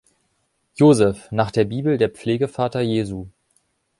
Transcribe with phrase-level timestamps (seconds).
[0.77, 3.27] Josef, nach der Bibel der Pflegevater Jesu.